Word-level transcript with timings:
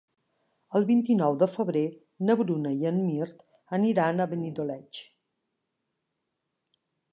El 0.77 0.85
vint-i-nou 0.91 1.35
de 1.43 1.47
febrer 1.57 1.83
na 2.29 2.37
Bruna 2.39 2.71
i 2.79 2.89
en 2.93 2.97
Mirt 3.11 3.45
aniran 3.79 4.19
a 4.25 4.29
Benidoleig. 4.33 5.05